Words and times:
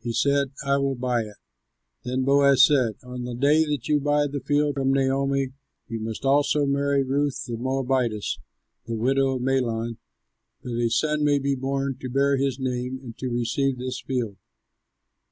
He 0.00 0.12
said, 0.12 0.50
"I 0.66 0.78
will 0.78 0.96
buy 0.96 1.20
it." 1.22 1.36
Then 2.02 2.24
Boaz 2.24 2.66
said, 2.66 2.96
"On 3.04 3.22
the 3.22 3.36
day 3.36 3.64
you 3.84 4.00
buy 4.00 4.26
the 4.26 4.40
field 4.40 4.74
from 4.74 4.92
Naomi, 4.92 5.52
you 5.86 6.00
must 6.00 6.24
also 6.24 6.66
marry 6.66 7.04
Ruth 7.04 7.44
the 7.46 7.56
Moabitess, 7.56 8.40
the 8.86 8.96
widow 8.96 9.36
of 9.36 9.42
Mahlon, 9.42 9.98
that 10.64 10.76
a 10.84 10.90
son 10.90 11.22
may 11.22 11.38
be 11.38 11.54
born 11.54 11.96
to 12.00 12.08
bear 12.10 12.36
his 12.38 12.58
name 12.58 12.98
and 13.04 13.16
to 13.18 13.28
receive 13.28 13.78
this 13.78 14.00
field." 14.00 14.36